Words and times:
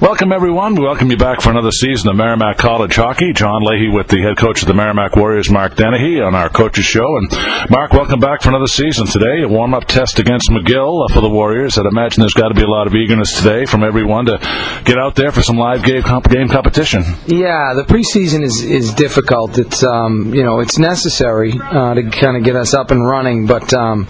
Welcome, 0.00 0.32
everyone. 0.32 0.76
We 0.76 0.80
welcome 0.80 1.10
you 1.10 1.18
back 1.18 1.42
for 1.42 1.50
another 1.50 1.70
season 1.70 2.08
of 2.08 2.16
Merrimack 2.16 2.56
College 2.56 2.96
Hockey. 2.96 3.34
John 3.34 3.60
Leahy 3.62 3.90
with 3.90 4.08
the 4.08 4.22
head 4.22 4.38
coach 4.38 4.62
of 4.62 4.68
the 4.68 4.72
Merrimack 4.72 5.14
Warriors, 5.14 5.50
Mark 5.50 5.76
Dennehy, 5.76 6.22
on 6.22 6.34
our 6.34 6.48
coaches 6.48 6.86
show. 6.86 7.18
And 7.18 7.30
Mark, 7.68 7.92
welcome 7.92 8.18
back 8.18 8.40
for 8.40 8.48
another 8.48 8.66
season 8.66 9.04
today. 9.06 9.42
A 9.42 9.48
warm-up 9.48 9.84
test 9.84 10.18
against 10.18 10.48
McGill 10.48 11.04
uh, 11.04 11.12
for 11.12 11.20
the 11.20 11.28
Warriors. 11.28 11.76
I'd 11.76 11.84
imagine 11.84 12.22
there's 12.22 12.32
got 12.32 12.48
to 12.48 12.54
be 12.54 12.62
a 12.62 12.66
lot 12.66 12.86
of 12.86 12.94
eagerness 12.94 13.42
today 13.42 13.66
from 13.66 13.84
everyone 13.84 14.24
to 14.24 14.38
get 14.86 14.96
out 14.96 15.16
there 15.16 15.32
for 15.32 15.42
some 15.42 15.58
live 15.58 15.84
game, 15.84 16.02
game 16.30 16.48
competition. 16.48 17.02
Yeah, 17.26 17.74
the 17.74 17.84
preseason 17.86 18.42
is, 18.42 18.62
is 18.62 18.94
difficult. 18.94 19.58
It's 19.58 19.84
um, 19.84 20.32
you 20.32 20.44
know 20.44 20.60
it's 20.60 20.78
necessary 20.78 21.52
uh, 21.60 21.92
to 21.92 22.08
kind 22.08 22.38
of 22.38 22.42
get 22.42 22.56
us 22.56 22.72
up 22.72 22.90
and 22.90 23.06
running, 23.06 23.44
but 23.44 23.74
um, 23.74 24.08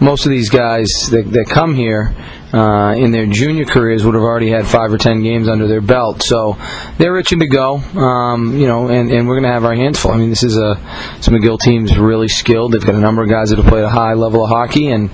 most 0.00 0.26
of 0.26 0.30
these 0.30 0.48
guys 0.48 0.88
that, 1.12 1.30
that 1.30 1.46
come 1.48 1.76
here 1.76 2.12
uh, 2.52 2.94
in 2.96 3.10
their 3.10 3.26
junior 3.26 3.64
careers 3.64 4.04
would 4.04 4.14
have 4.14 4.22
already 4.22 4.50
had 4.50 4.66
five 4.66 4.92
or 4.92 4.98
ten 4.98 5.22
games 5.22 5.48
under 5.48 5.66
their 5.66 5.80
belt, 5.80 6.22
so 6.22 6.56
they're 6.96 7.18
itching 7.18 7.40
to 7.40 7.46
go. 7.46 7.76
Um, 7.76 8.58
you 8.58 8.66
know, 8.66 8.88
and, 8.88 9.10
and 9.10 9.28
we're 9.28 9.34
going 9.34 9.50
to 9.50 9.52
have 9.52 9.64
our 9.64 9.74
hands 9.74 9.98
full. 9.98 10.12
I 10.12 10.16
mean, 10.16 10.30
this 10.30 10.42
is 10.42 10.56
a 10.56 10.80
this 11.16 11.28
McGill 11.28 11.60
team's 11.60 11.98
really 11.98 12.28
skilled. 12.28 12.72
They've 12.72 12.84
got 12.84 12.94
a 12.94 13.00
number 13.00 13.22
of 13.22 13.28
guys 13.28 13.50
that 13.50 13.56
have 13.56 13.66
played 13.66 13.84
a 13.84 13.90
high 13.90 14.14
level 14.14 14.44
of 14.44 14.50
hockey, 14.50 14.88
and 14.88 15.10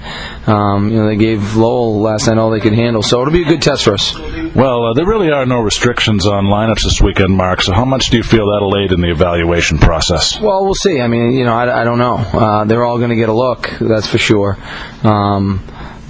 um, 0.46 0.90
you 0.90 0.98
know 0.98 1.06
they 1.06 1.16
gave 1.16 1.56
Lowell 1.56 2.00
last 2.00 2.28
night 2.28 2.38
all 2.38 2.50
they 2.50 2.60
could 2.60 2.74
handle. 2.74 3.02
So 3.02 3.20
it'll 3.20 3.32
be 3.32 3.42
a 3.42 3.48
good 3.48 3.62
test 3.62 3.84
for 3.84 3.94
us. 3.94 4.14
Well, 4.54 4.86
uh, 4.86 4.94
there 4.94 5.06
really 5.06 5.30
are 5.30 5.46
no 5.46 5.60
restrictions 5.60 6.26
on 6.26 6.44
lineups 6.44 6.84
this 6.84 7.00
weekend, 7.00 7.32
Mark. 7.32 7.62
So 7.62 7.72
how 7.72 7.84
much 7.84 8.10
do 8.10 8.16
you 8.16 8.22
feel 8.22 8.50
that'll 8.52 8.76
aid 8.78 8.92
in 8.92 9.00
the 9.00 9.10
evaluation 9.10 9.78
process? 9.78 10.40
Well, 10.40 10.64
we'll 10.64 10.74
see. 10.74 11.00
I 11.00 11.08
mean, 11.08 11.32
you 11.32 11.44
know, 11.44 11.54
I, 11.54 11.80
I 11.80 11.84
don't 11.84 11.98
know. 11.98 12.16
Uh, 12.16 12.64
they're 12.64 12.84
all 12.84 12.98
going 12.98 13.10
to 13.10 13.16
get 13.16 13.28
a 13.28 13.32
look, 13.32 13.70
that's 13.80 14.06
for 14.06 14.18
sure. 14.18 14.56
Um, 15.02 15.60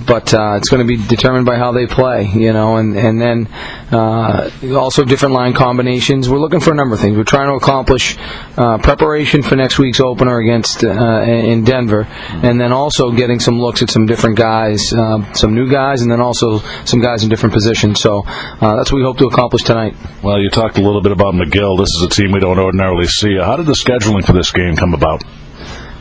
but 0.06 0.32
uh, 0.34 0.54
it's 0.56 0.68
going 0.68 0.86
to 0.86 0.86
be 0.86 1.02
determined 1.06 1.46
by 1.46 1.56
how 1.56 1.72
they 1.72 1.86
play, 1.86 2.26
you 2.26 2.52
know, 2.52 2.76
and 2.76 2.96
and 2.96 3.20
then 3.20 3.48
uh, 3.92 4.50
also 4.76 5.04
different 5.04 5.34
line 5.34 5.52
combinations. 5.52 6.28
We're 6.28 6.38
looking 6.38 6.60
for 6.60 6.72
a 6.72 6.74
number 6.74 6.94
of 6.94 7.00
things. 7.00 7.16
We're 7.16 7.24
trying 7.24 7.48
to 7.48 7.54
accomplish 7.54 8.16
uh, 8.56 8.78
preparation 8.78 9.42
for 9.42 9.56
next 9.56 9.78
week's 9.78 10.00
opener 10.00 10.38
against 10.38 10.84
uh, 10.84 11.22
in 11.22 11.64
Denver, 11.64 12.06
and 12.08 12.60
then 12.60 12.72
also 12.72 13.10
getting 13.10 13.40
some 13.40 13.60
looks 13.60 13.82
at 13.82 13.90
some 13.90 14.06
different 14.06 14.36
guys, 14.36 14.92
uh, 14.92 15.32
some 15.32 15.54
new 15.54 15.70
guys, 15.70 16.02
and 16.02 16.10
then 16.10 16.20
also 16.20 16.58
some 16.84 17.00
guys 17.00 17.22
in 17.22 17.28
different 17.28 17.52
positions. 17.52 18.00
So 18.00 18.22
uh, 18.26 18.76
that's 18.76 18.92
what 18.92 18.98
we 18.98 19.04
hope 19.04 19.18
to 19.18 19.26
accomplish 19.26 19.62
tonight. 19.62 19.94
Well, 20.22 20.40
you 20.40 20.50
talked 20.50 20.78
a 20.78 20.82
little 20.82 21.02
bit 21.02 21.12
about 21.12 21.34
McGill. 21.34 21.78
This 21.78 21.90
is 21.96 22.02
a 22.02 22.08
team 22.08 22.32
we 22.32 22.40
don't 22.40 22.58
ordinarily 22.58 23.06
see. 23.06 23.36
How 23.36 23.56
did 23.56 23.66
the 23.66 23.72
scheduling 23.72 24.24
for 24.24 24.32
this 24.32 24.50
game 24.50 24.76
come 24.76 24.94
about? 24.94 25.22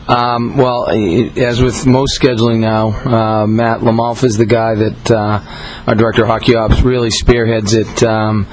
Um, 0.06 0.58
well, 0.58 0.90
as 0.90 1.62
with 1.62 1.86
most 1.86 2.20
scheduling 2.20 2.58
now, 2.58 2.88
uh, 2.88 3.46
Matt 3.46 3.80
Lamalfa 3.80 4.24
is 4.24 4.36
the 4.36 4.44
guy 4.44 4.74
that 4.74 5.10
uh, 5.10 5.40
our 5.86 5.94
director 5.94 6.22
of 6.22 6.28
hockey 6.28 6.54
ops 6.54 6.82
really 6.82 7.10
spearheads 7.10 7.72
it. 7.72 8.02
Um, 8.02 8.46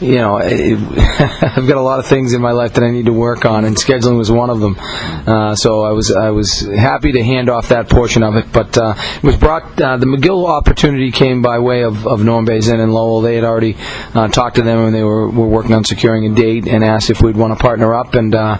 you 0.00 0.16
know, 0.16 0.36
I've 0.38 1.66
got 1.66 1.76
a 1.76 1.82
lot 1.82 1.98
of 1.98 2.06
things 2.06 2.34
in 2.34 2.42
my 2.42 2.52
life 2.52 2.74
that 2.74 2.84
I 2.84 2.90
need 2.90 3.06
to 3.06 3.12
work 3.12 3.44
on, 3.44 3.64
and 3.64 3.76
scheduling 3.76 4.18
was 4.18 4.30
one 4.30 4.50
of 4.50 4.60
them. 4.60 4.76
Uh, 4.78 5.54
so 5.56 5.82
I 5.82 5.92
was 5.92 6.12
I 6.12 6.30
was 6.30 6.60
happy 6.60 7.12
to 7.12 7.22
hand 7.22 7.48
off 7.48 7.68
that 7.68 7.88
portion 7.88 8.22
of 8.22 8.36
it. 8.36 8.52
But 8.52 8.76
uh, 8.76 8.94
it 8.96 9.22
was 9.22 9.36
brought 9.36 9.80
uh, 9.80 9.96
the 9.96 10.06
McGill 10.06 10.48
opportunity 10.48 11.10
came 11.10 11.40
by 11.40 11.58
way 11.58 11.82
of, 11.82 12.06
of 12.06 12.22
Norm 12.22 12.44
Bazin 12.44 12.80
and 12.80 12.92
Lowell. 12.92 13.22
They 13.22 13.36
had 13.36 13.44
already 13.44 13.76
uh, 14.14 14.28
talked 14.28 14.56
to 14.56 14.62
them, 14.62 14.80
and 14.80 14.94
they 14.94 15.02
were, 15.02 15.28
were 15.28 15.48
working 15.48 15.72
on 15.72 15.84
securing 15.84 16.26
a 16.26 16.34
date 16.34 16.66
and 16.66 16.84
asked 16.84 17.10
if 17.10 17.22
we'd 17.22 17.36
want 17.36 17.56
to 17.56 17.62
partner 17.62 17.94
up. 17.94 18.14
And 18.14 18.34
uh, 18.34 18.58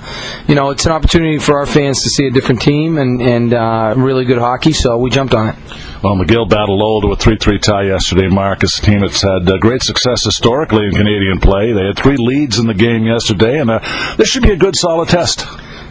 you 0.48 0.54
know, 0.54 0.70
it's 0.70 0.86
an 0.86 0.92
opportunity 0.92 1.38
for 1.38 1.58
our 1.58 1.66
fans 1.66 2.02
to 2.02 2.10
see 2.10 2.26
a 2.26 2.30
different 2.30 2.62
team 2.62 2.98
and 2.98 3.20
and 3.20 3.52
uh, 3.52 3.94
really 3.96 4.24
good 4.24 4.38
hockey. 4.38 4.72
So 4.72 4.96
we 4.96 5.10
jumped 5.10 5.34
on 5.34 5.50
it. 5.50 5.56
Well, 6.02 6.14
McGill 6.14 6.48
battled 6.48 6.78
Lowell 6.78 7.00
to 7.00 7.12
a 7.12 7.16
3-3 7.16 7.60
tie 7.60 7.82
yesterday. 7.84 8.28
Mark, 8.28 8.62
it's 8.62 8.78
a 8.78 8.82
team 8.82 9.00
that's 9.00 9.22
had 9.22 9.48
great 9.60 9.82
success 9.82 10.24
historically 10.24 10.84
in 10.84 10.92
Canadian 10.92 11.25
play. 11.40 11.72
They 11.72 11.86
had 11.86 11.96
three 11.98 12.16
leads 12.18 12.58
in 12.58 12.66
the 12.66 12.74
game 12.74 13.04
yesterday, 13.06 13.58
and 13.60 13.70
uh, 13.70 14.14
this 14.16 14.28
should 14.28 14.42
be 14.42 14.52
a 14.52 14.56
good, 14.56 14.76
solid 14.76 15.08
test. 15.08 15.44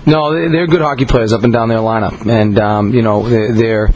No, 0.08 0.34
they- 0.34 0.50
they're 0.50 0.68
good 0.68 0.82
hockey 0.82 1.06
players 1.06 1.34
up 1.34 1.44
and 1.44 1.52
down 1.54 1.68
their 1.70 1.80
lineup, 1.80 2.26
and 2.30 2.58
um, 2.60 2.94
you 2.94 3.02
know 3.02 3.28
they're 3.28 3.90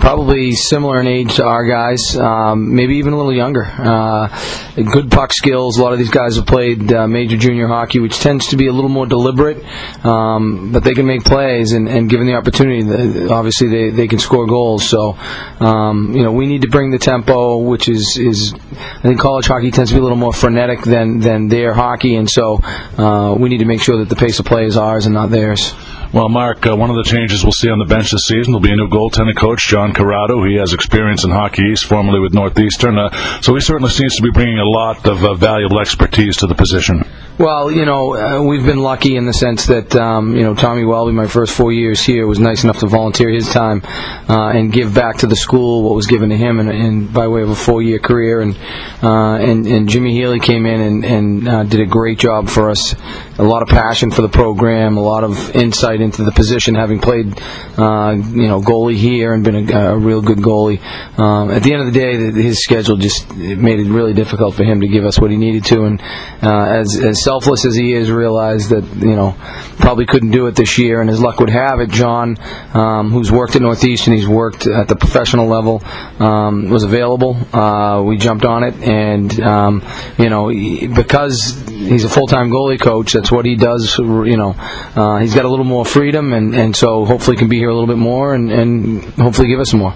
probably 0.00 0.52
similar 0.52 1.00
in 1.00 1.06
age 1.06 1.36
to 1.36 1.44
our 1.44 1.64
guys, 1.64 2.16
um, 2.16 2.74
maybe 2.74 2.96
even 2.96 3.12
a 3.12 3.16
little 3.16 3.34
younger. 3.34 3.64
Uh, 3.64 4.28
good 4.76 5.10
puck 5.10 5.32
skills. 5.32 5.78
A 5.78 5.82
lot 5.82 5.92
of 5.92 5.98
these 5.98 6.10
guys 6.10 6.36
have 6.36 6.46
played 6.46 6.92
uh, 6.92 7.06
major 7.06 7.36
junior 7.36 7.68
hockey, 7.68 8.00
which 8.00 8.18
tends 8.18 8.48
to 8.48 8.56
be 8.56 8.66
a 8.66 8.72
little 8.72 8.88
more 8.90 9.06
deliberate, 9.06 9.64
um, 10.04 10.72
but 10.72 10.82
they 10.82 10.94
can 10.94 11.06
make 11.06 11.24
plays, 11.24 11.72
and, 11.72 11.88
and 11.88 12.08
given 12.08 12.26
the 12.26 12.34
opportunity, 12.34 13.28
obviously 13.28 13.68
they, 13.68 13.90
they 13.90 14.08
can 14.08 14.18
score 14.18 14.46
goals. 14.46 14.88
So, 14.88 15.16
um, 15.60 16.14
you 16.14 16.22
know, 16.22 16.32
we 16.32 16.46
need 16.46 16.62
to 16.62 16.68
bring 16.68 16.90
the 16.90 16.98
tempo, 16.98 17.58
which 17.58 17.88
is 17.88 18.16
is 18.18 18.54
I 18.54 19.02
think 19.02 19.20
college 19.20 19.46
hockey 19.46 19.70
tends 19.70 19.90
to 19.90 19.96
be 19.96 20.00
a 20.00 20.02
little 20.02 20.16
more 20.16 20.32
frenetic 20.32 20.82
than 20.82 21.20
than 21.20 21.48
their 21.48 21.74
hockey, 21.74 22.16
and 22.16 22.28
so 22.28 22.60
uh, 22.62 23.34
we 23.38 23.48
need 23.48 23.58
to 23.58 23.66
make 23.66 23.82
sure 23.82 23.98
that 23.98 24.08
the 24.08 24.16
pace 24.16 24.38
of 24.38 24.46
play 24.46 24.64
is 24.64 24.76
ours 24.76 25.06
and 25.06 25.14
not 25.14 25.30
theirs. 25.30 25.74
Well, 26.12 26.28
Mark, 26.28 26.66
uh, 26.66 26.74
one 26.74 26.90
of 26.90 26.96
the 26.96 27.04
changes 27.04 27.44
we'll 27.44 27.52
see 27.52 27.70
on 27.70 27.78
the 27.78 27.84
bench 27.84 28.10
this 28.10 28.22
season 28.26 28.52
will 28.52 28.58
be 28.60 28.72
a 28.72 28.76
new 28.76 28.88
goaltending 28.88 29.36
coach, 29.36 29.68
John 29.68 29.89
Corrado. 29.92 30.44
He 30.44 30.56
has 30.56 30.72
experience 30.72 31.24
in 31.24 31.30
Hockey 31.30 31.62
East, 31.62 31.86
formerly 31.86 32.20
with 32.20 32.34
Northeastern, 32.34 32.98
uh, 32.98 33.40
so 33.40 33.54
he 33.54 33.60
certainly 33.60 33.90
seems 33.90 34.14
to 34.16 34.22
be 34.22 34.30
bringing 34.30 34.58
a 34.58 34.64
lot 34.64 35.06
of 35.06 35.24
uh, 35.24 35.34
valuable 35.34 35.80
expertise 35.80 36.36
to 36.38 36.46
the 36.46 36.54
position. 36.54 37.04
Well, 37.38 37.70
you 37.70 37.86
know, 37.86 38.14
uh, 38.14 38.42
we've 38.42 38.66
been 38.66 38.82
lucky 38.82 39.16
in 39.16 39.24
the 39.24 39.32
sense 39.32 39.64
that, 39.66 39.96
um, 39.96 40.36
you 40.36 40.42
know, 40.42 40.54
Tommy 40.54 40.84
Welby, 40.84 41.12
my 41.12 41.26
first 41.26 41.54
four 41.54 41.72
years 41.72 42.02
here, 42.02 42.26
was 42.26 42.38
nice 42.38 42.64
enough 42.64 42.80
to 42.80 42.86
volunteer 42.86 43.30
his 43.30 43.50
time 43.50 43.82
uh, 44.28 44.50
and 44.50 44.70
give 44.70 44.94
back 44.94 45.16
to 45.18 45.26
the 45.26 45.36
school 45.36 45.82
what 45.82 45.94
was 45.94 46.06
given 46.06 46.28
to 46.28 46.36
him, 46.36 46.60
and, 46.60 46.68
and 46.68 47.12
by 47.14 47.28
way 47.28 47.40
of 47.40 47.48
a 47.48 47.54
four-year 47.54 47.98
career. 47.98 48.42
And 48.42 48.58
uh, 49.02 49.36
and, 49.36 49.66
and 49.66 49.88
Jimmy 49.88 50.12
Healy 50.12 50.38
came 50.38 50.66
in 50.66 50.80
and, 50.80 51.04
and 51.04 51.48
uh, 51.48 51.62
did 51.64 51.80
a 51.80 51.86
great 51.86 52.18
job 52.18 52.50
for 52.50 52.68
us. 52.68 52.94
A 53.38 53.42
lot 53.42 53.62
of 53.62 53.68
passion 53.68 54.10
for 54.10 54.20
the 54.20 54.28
program, 54.28 54.98
a 54.98 55.00
lot 55.00 55.24
of 55.24 55.56
insight 55.56 56.02
into 56.02 56.22
the 56.22 56.32
position, 56.32 56.74
having 56.74 57.00
played, 57.00 57.40
uh, 57.78 58.12
you 58.12 58.48
know, 58.48 58.60
goalie 58.60 58.96
here 58.96 59.32
and 59.32 59.42
been 59.42 59.70
a, 59.70 59.92
a 59.92 59.96
real 59.96 60.20
good 60.20 60.38
goalie. 60.38 60.78
Um, 61.18 61.50
at 61.50 61.62
the 61.62 61.72
end 61.72 61.80
of 61.80 61.86
the 61.90 61.98
day, 61.98 62.16
the, 62.18 62.42
his 62.42 62.62
schedule 62.62 62.98
just 62.98 63.30
it 63.30 63.58
made 63.58 63.80
it 63.80 63.90
really 63.90 64.12
difficult 64.12 64.56
for 64.56 64.64
him 64.64 64.82
to 64.82 64.88
give 64.88 65.06
us 65.06 65.18
what 65.18 65.30
he 65.30 65.38
needed 65.38 65.64
to, 65.66 65.84
and 65.84 66.02
uh, 66.42 66.66
as 66.66 67.00
as 67.02 67.22
selfless 67.30 67.64
as 67.64 67.74
he 67.76 67.92
is, 67.92 68.10
realized 68.10 68.70
that 68.70 68.84
you 69.10 69.16
know 69.18 69.30
probably 69.78 70.06
couldn't 70.06 70.32
do 70.32 70.46
it 70.48 70.54
this 70.56 70.78
year, 70.78 71.00
and 71.00 71.08
his 71.08 71.20
luck 71.20 71.38
would 71.40 71.50
have 71.50 71.78
it. 71.80 71.90
John, 71.90 72.36
um, 72.74 73.10
who's 73.10 73.30
worked 73.30 73.54
at 73.56 73.62
Northeastern, 73.62 74.14
he's 74.14 74.26
worked 74.28 74.66
at 74.66 74.88
the 74.88 74.96
professional 74.96 75.46
level, 75.46 75.82
um, 76.18 76.68
was 76.70 76.82
available. 76.82 77.32
Uh, 77.52 78.02
we 78.02 78.16
jumped 78.16 78.44
on 78.44 78.64
it, 78.64 78.74
and 78.82 79.28
um, 79.40 79.74
you 80.18 80.28
know 80.28 80.48
he- 80.48 80.88
because 80.88 81.36
he's 81.68 82.04
a 82.04 82.08
full-time 82.08 82.50
goalie 82.50 82.80
coach, 82.80 83.12
that's 83.12 83.30
what 83.30 83.44
he 83.46 83.54
does. 83.56 83.96
You 83.98 84.36
know, 84.36 84.52
uh, 85.00 85.18
he's 85.18 85.34
got 85.34 85.44
a 85.44 85.48
little 85.48 85.64
more 85.76 85.84
freedom, 85.84 86.32
and, 86.32 86.54
and 86.54 86.76
so 86.76 87.04
hopefully 87.04 87.36
can 87.36 87.48
be 87.48 87.58
here 87.58 87.70
a 87.70 87.74
little 87.74 87.92
bit 87.94 87.98
more, 88.12 88.34
and, 88.34 88.50
and 88.50 89.04
hopefully 89.26 89.48
give 89.48 89.60
us 89.60 89.72
more. 89.72 89.94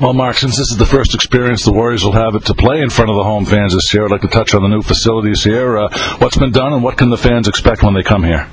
Well, 0.00 0.12
Mark, 0.12 0.36
since 0.36 0.56
this 0.56 0.72
is 0.72 0.76
the 0.76 0.86
first 0.86 1.14
experience 1.14 1.64
the 1.64 1.72
Warriors 1.72 2.04
will 2.04 2.12
have 2.12 2.34
it 2.34 2.46
to 2.46 2.54
play 2.54 2.80
in 2.80 2.90
front 2.90 3.10
of 3.10 3.16
the 3.16 3.22
home 3.22 3.44
fans 3.44 3.74
this 3.74 3.94
year, 3.94 4.04
I'd 4.04 4.10
like 4.10 4.22
to 4.22 4.28
touch 4.28 4.52
on 4.52 4.62
the 4.62 4.68
new 4.68 4.82
facilities 4.82 5.44
here. 5.44 5.78
Uh, 5.78 6.16
what's 6.18 6.36
been 6.36 6.50
done, 6.50 6.72
and 6.72 6.82
what 6.82 6.98
can 6.98 7.10
the 7.10 7.16
fans 7.16 7.46
expect 7.46 7.84
when 7.84 7.94
they 7.94 8.02
come 8.02 8.24
here? 8.24 8.48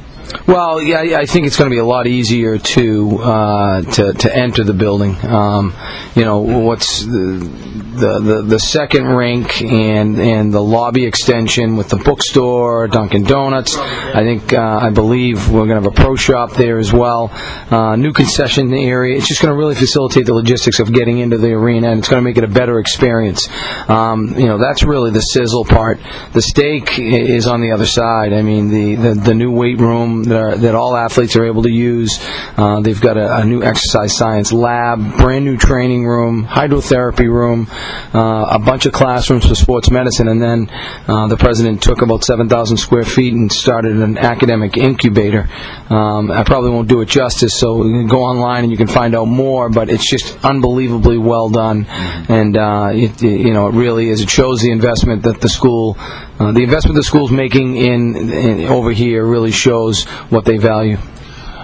Well, 0.48 0.82
yeah, 0.82 1.18
I 1.18 1.26
think 1.26 1.48
it's 1.48 1.58
going 1.58 1.70
to 1.70 1.74
be 1.74 1.80
a 1.80 1.86
lot 1.86 2.08
easier 2.08 2.58
to 2.58 3.18
uh, 3.20 3.82
to 3.82 4.14
to 4.14 4.36
enter 4.36 4.64
the 4.64 4.74
building. 4.74 5.16
Um, 5.26 5.74
you 6.16 6.26
know, 6.26 6.40
what's 6.40 7.06
the, 7.06 8.20
the 8.22 8.42
the 8.42 8.60
second 8.60 9.06
rink 9.06 9.62
and 9.62 10.20
and 10.20 10.54
the 10.54 10.62
lobby 10.62 11.06
extension 11.06 11.78
with 11.78 11.90
the 11.90 11.98
bookstore, 11.98 12.88
Dunkin' 12.88 13.24
Donuts. 13.24 13.78
I 13.78 14.24
think 14.24 14.54
uh, 14.54 14.80
I 14.82 14.90
believe 14.90 15.50
we're 15.50 15.68
going 15.68 15.82
to 15.82 15.84
have 15.84 15.86
a 15.86 15.92
pro 15.92 16.16
shop 16.16 16.54
there 16.54 16.80
as 16.80 16.92
well. 16.92 17.30
Uh, 17.70 17.96
new 17.96 18.14
concession 18.14 18.74
area. 18.74 19.18
It's 19.18 19.28
just 19.28 19.42
going 19.42 19.54
to 19.54 19.58
really 19.58 19.76
facilitate 19.76 20.26
the 20.26 20.34
logistics 20.34 20.80
of 20.80 20.94
getting 20.94 21.20
into 21.20 21.38
the 21.38 21.52
arena, 21.52 21.92
and 21.92 22.00
it's 22.00 22.10
going 22.10 22.22
to 22.22 22.28
make 22.28 22.38
it 22.38 22.44
a 22.44 22.48
better 22.48 22.80
experience. 22.80 23.48
Um, 23.88 24.38
you 24.38 24.48
know, 24.48 24.58
that's 24.58 24.84
really 24.84 25.12
the 25.12 25.22
sizzle 25.22 25.66
part. 25.66 26.00
The 26.34 26.42
steak 26.42 27.00
is 27.00 27.48
on 27.48 27.62
the 27.62 27.72
other 27.72 27.86
side. 27.86 28.34
I 28.34 28.42
mean, 28.42 28.70
the 28.70 28.96
the, 28.96 29.14
the 29.14 29.34
new 29.34 29.52
weight 29.52 29.80
room 29.80 30.21
that, 30.24 30.40
are, 30.42 30.56
that 30.58 30.76
all 30.76 30.96
athletes 30.96 31.36
are 31.36 31.46
able 31.46 31.64
to 31.64 31.70
use. 31.72 32.20
Uh, 32.58 32.80
they've 32.82 33.00
got 33.02 33.18
a, 33.18 33.38
a 33.38 33.46
new 33.46 33.64
exercise 33.64 34.16
science 34.16 34.52
lab, 34.52 35.18
brand 35.18 35.46
new 35.46 35.58
training 35.58 36.06
room, 36.06 36.46
hydrotherapy 36.46 37.28
room, 37.28 37.68
uh, 38.14 38.48
a 38.52 38.60
bunch 38.60 38.86
of 38.86 38.94
classrooms 38.94 39.48
for 39.48 39.56
sports 39.56 39.90
medicine, 39.92 40.28
and 40.28 40.42
then 40.42 40.70
uh, 41.08 41.28
the 41.28 41.38
president 41.38 41.82
took 41.82 42.02
about 42.02 42.24
7,000 42.24 42.78
square 42.78 43.04
feet 43.04 43.34
and 43.34 43.52
started 43.52 43.98
an 43.98 44.18
academic 44.18 44.78
incubator. 44.78 45.50
Um, 45.90 46.32
I 46.32 46.44
probably 46.44 46.70
won't 46.72 46.88
do 46.88 47.02
it 47.02 47.10
justice, 47.10 47.58
so 47.60 47.86
you 47.86 47.92
can 48.00 48.08
go 48.08 48.24
online 48.24 48.64
and 48.64 48.72
you 48.72 48.78
can 48.78 48.88
find 48.88 49.16
out 49.16 49.26
more. 49.26 49.70
But 49.70 49.90
it's 49.90 50.10
just 50.10 50.44
unbelievably 50.46 51.18
well 51.18 51.50
done, 51.50 51.86
and 52.30 52.56
uh, 52.58 52.90
it, 52.94 53.22
it- 53.24 53.42
you 53.42 53.54
know 53.54 53.68
it 53.68 53.74
really 53.74 54.10
is. 54.10 54.22
It 54.22 54.30
shows 54.30 54.62
the 54.62 54.72
investment 54.72 55.24
that 55.24 55.42
the 55.42 55.50
school, 55.50 55.96
uh, 56.00 56.52
the 56.52 56.64
investment 56.64 56.96
the 56.96 57.04
school's 57.04 57.32
making 57.32 57.76
in, 57.78 58.16
in 58.32 58.68
over 58.68 58.92
here, 58.92 59.26
really 59.26 59.52
shows 59.52 60.06
what 60.30 60.46
they 60.46 60.58
value. 60.58 60.98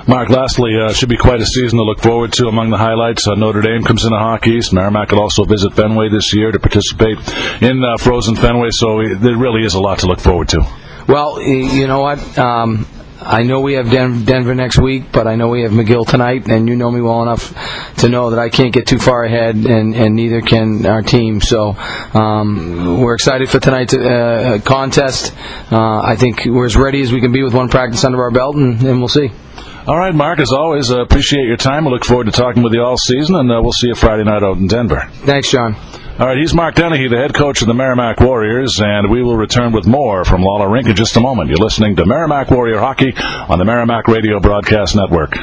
Mark, 0.07 0.29
lastly, 0.29 0.71
uh, 0.79 0.94
should 0.94 1.09
be 1.09 1.17
quite 1.17 1.41
a 1.41 1.45
season 1.45 1.79
to 1.79 1.83
look 1.83 1.99
forward 1.99 2.31
to. 2.33 2.47
Among 2.47 2.69
the 2.69 2.77
highlights, 2.77 3.27
uh, 3.27 3.35
Notre 3.35 3.61
Dame 3.61 3.83
comes 3.83 4.05
into 4.05 4.17
Hockey 4.17 4.51
East. 4.51 4.71
Merrimack 4.71 5.11
will 5.11 5.19
also 5.19 5.44
visit 5.44 5.73
Fenway 5.73 6.07
this 6.07 6.33
year 6.33 6.49
to 6.49 6.59
participate 6.59 7.17
in 7.61 7.83
uh, 7.83 7.97
Frozen 7.97 8.38
Fenway, 8.38 8.69
so 8.71 9.01
there 9.19 9.35
really 9.35 9.65
is 9.65 9.73
a 9.73 9.81
lot 9.81 9.99
to 9.99 10.07
look 10.07 10.21
forward 10.21 10.47
to. 10.49 10.65
Well, 11.09 11.41
you 11.41 11.88
know 11.88 11.99
what? 11.99 12.38
Um, 12.38 12.88
I 13.29 13.44
know 13.44 13.59
we 13.59 13.74
have 13.74 13.91
Den- 13.91 14.24
Denver 14.24 14.56
next 14.56 14.77
week, 14.79 15.12
but 15.12 15.27
I 15.27 15.35
know 15.35 15.50
we 15.50 15.63
have 15.63 15.71
McGill 15.71 16.07
tonight, 16.07 16.47
and 16.47 16.68
you 16.68 16.75
know 16.77 16.89
me 16.89 17.01
well 17.01 17.21
enough 17.24 17.53
to 17.97 18.07
know 18.07 18.29
that 18.29 18.39
I 18.39 18.47
can't 18.50 18.74
get 18.74 18.88
too 18.88 19.00
far 19.00 19.24
ahead, 19.25 19.56
and, 19.56 19.94
and 19.94 20.15
neither 20.15 20.41
can 20.41 20.85
our 20.85 21.01
team. 21.01 21.41
So 21.41 21.71
um, 22.13 23.01
we're 23.01 23.15
excited 23.15 23.50
for 23.50 23.59
tonight's 23.59 23.94
uh, 23.94 24.59
contest. 24.63 25.33
Uh, 25.71 26.00
I 26.01 26.15
think 26.15 26.45
we're 26.45 26.65
as 26.65 26.77
ready 26.77 27.01
as 27.01 27.12
we 27.12 27.19
can 27.19 27.31
be 27.33 27.44
with 27.44 27.53
one 27.53 27.68
practice 27.68 28.06
under 28.06 28.21
our 28.21 28.31
belt, 28.31 28.56
and, 28.56 28.81
and 28.81 29.00
we'll 29.00 29.09
see. 29.09 29.29
All 29.88 29.97
right, 29.97 30.13
Mark, 30.13 30.39
as 30.39 30.51
always, 30.51 30.91
uh, 30.91 31.01
appreciate 31.01 31.45
your 31.45 31.56
time. 31.57 31.88
I 31.88 31.91
look 31.91 32.03
forward 32.06 32.25
to 32.25 32.31
talking 32.31 32.62
with 32.63 32.74
you 32.74 32.81
all 32.81 32.97
season, 32.97 33.35
and 33.35 33.51
uh, 33.51 33.59
we'll 33.62 33.71
see 33.71 33.88
you 33.88 33.95
Friday 33.95 34.24
night 34.24 34.44
out 34.44 34.57
in 34.57 34.68
Denver. 34.68 35.09
Thanks, 35.25 35.50
John. 35.50 35.75
All 36.19 36.25
right, 36.25 36.37
he's 36.39 36.51
Mark 36.51 36.73
Dennehy, 36.73 37.09
the 37.09 37.17
head 37.17 37.35
coach 37.35 37.61
of 37.61 37.67
the 37.67 37.75
Merrimack 37.75 38.19
Warriors, 38.19 38.81
and 38.83 39.11
we 39.11 39.21
will 39.21 39.37
return 39.37 39.71
with 39.71 39.85
more 39.85 40.25
from 40.25 40.41
Lawler 40.41 40.67
Rink 40.67 40.87
in 40.87 40.95
just 40.95 41.15
a 41.15 41.19
moment. 41.19 41.49
You're 41.49 41.59
listening 41.59 41.95
to 41.97 42.07
Merrimack 42.07 42.49
Warrior 42.49 42.79
Hockey 42.79 43.13
on 43.15 43.59
the 43.59 43.65
Merrimack 43.65 44.07
Radio 44.07 44.39
Broadcast 44.39 44.95
Network. 44.95 45.37